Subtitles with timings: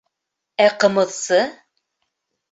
[0.63, 1.37] Ә ҡымыҙсы?